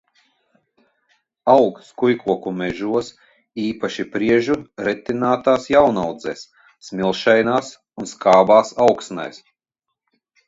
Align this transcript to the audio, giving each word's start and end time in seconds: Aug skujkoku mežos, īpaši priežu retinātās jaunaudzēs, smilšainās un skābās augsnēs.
Aug 1.55 1.75
skujkoku 1.89 2.53
mežos, 2.61 3.11
īpaši 3.63 4.05
priežu 4.15 4.55
retinātās 4.87 5.67
jaunaudzēs, 5.73 6.41
smilšainās 6.87 7.71
un 8.05 8.09
skābās 8.15 8.73
augsnēs. 8.87 9.39